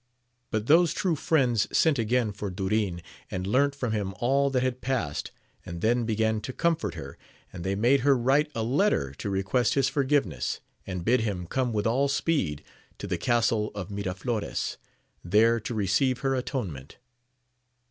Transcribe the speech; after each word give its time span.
But 0.49 0.65
those 0.65 0.93
true 0.95 1.15
friends 1.15 1.67
sent 1.77 1.99
again 1.99 2.31
for 2.31 2.49
Durin, 2.49 3.03
and 3.29 3.45
learnt 3.45 3.75
from 3.75 3.91
him 3.91 4.15
all 4.17 4.49
that 4.49 4.63
had 4.63 4.81
past, 4.81 5.29
and 5.63 5.79
then 5.81 6.05
began 6.05 6.41
to 6.41 6.51
comfort 6.53 6.95
her, 6.95 7.19
and 7.53 7.63
they 7.63 7.75
made 7.75 7.99
her 7.99 8.17
write 8.17 8.49
a 8.55 8.63
letter 8.63 9.13
to 9.13 9.29
request 9.29 9.75
his 9.75 9.89
forgiveness, 9.89 10.59
and 10.87 11.05
bid 11.05 11.19
him 11.21 11.45
come 11.45 11.71
with 11.71 11.85
all 11.85 12.07
speed 12.07 12.63
to 12.97 13.05
the 13.05 13.19
castle 13.19 13.69
of 13.75 13.91
Miraflores, 13.91 14.77
there 15.23 15.59
to 15.59 15.73
receive 15.75 16.21
her 16.21 16.33
atonement. 16.33 16.97